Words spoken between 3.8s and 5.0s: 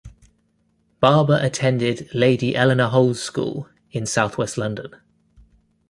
in south-west London.